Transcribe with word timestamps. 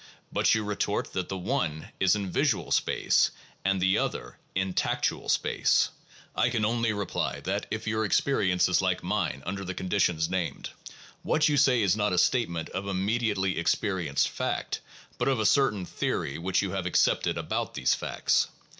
But 0.33 0.55
you 0.55 0.63
retort 0.63 1.13
that 1.13 1.29
the 1.29 1.37
one 1.37 1.91
is 1.99 2.15
in 2.15 2.31
visual 2.31 2.71
space 2.71 3.29
and 3.63 3.79
the 3.79 3.99
other 3.99 4.39
in 4.55 4.73
tactual 4.73 5.29
space. 5.29 5.89
I 6.35 6.49
can 6.49 6.65
only 6.65 6.91
reply 6.91 7.41
that, 7.41 7.67
if 7.69 7.85
your 7.85 8.03
experience 8.03 8.67
is 8.67 8.81
like 8.81 9.03
mine 9.03 9.43
under 9.45 9.63
the 9.63 9.75
conditions 9.75 10.27
named, 10.27 10.71
what 11.21 11.47
you 11.49 11.55
say 11.55 11.83
is 11.83 11.95
not 11.95 12.13
a 12.13 12.17
statement 12.17 12.69
of 12.69 12.87
im 12.87 13.05
mediately 13.05 13.59
experienced 13.59 14.27
fact, 14.29 14.81
but 15.19 15.27
of 15.27 15.39
a 15.39 15.45
certain 15.45 15.85
theory 15.85 16.39
which 16.39 16.63
you 16.63 16.71
have 16.71 16.87
accepted 16.87 17.37
about 17.37 17.75
these 17.75 17.93
facts. 17.93 18.47